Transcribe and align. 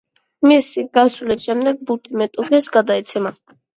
მისი 0.51 0.83
გასვლის 0.99 1.45
შემდეგ 1.49 1.83
ბურთი 1.91 2.17
მეტოქეს 2.23 2.71
გადაეცემა. 2.79 3.35